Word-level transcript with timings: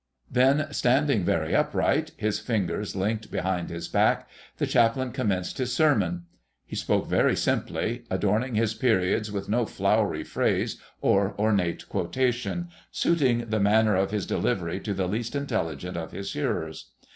Then, 0.31 0.65
standing 0.73 1.23
very 1.23 1.55
upright, 1.55 2.09
his 2.17 2.39
fingers 2.39 2.95
linked 2.95 3.29
behind 3.29 3.69
his 3.69 3.87
back, 3.87 4.27
the 4.57 4.65
Chaplain 4.65 5.11
commenced 5.11 5.59
his 5.59 5.75
sermon. 5.75 6.23
He 6.65 6.75
spoke 6.75 7.05
very 7.07 7.35
simply, 7.35 8.05
adorning 8.09 8.55
his 8.55 8.73
periods 8.73 9.31
with 9.31 9.47
no 9.47 9.67
flowery 9.67 10.23
phrase 10.23 10.77
or 11.01 11.35
ornate 11.37 11.87
quotation, 11.87 12.69
suiting 12.89 13.49
the 13.51 13.59
manner 13.59 13.95
of 13.95 14.09
his 14.09 14.25
delivery 14.25 14.79
to 14.79 14.95
the 14.95 15.07
least 15.07 15.35
intelligent 15.35 15.95
of 15.95 16.13
his 16.13 16.33
hearers. 16.33 16.89